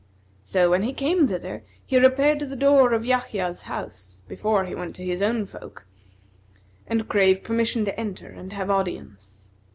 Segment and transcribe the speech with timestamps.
[0.41, 4.73] So when he came thither, he repaired to the door of Yahya's house, before he
[4.73, 5.85] went to his own folk,
[6.87, 9.53] and craved permission to enter and have audience.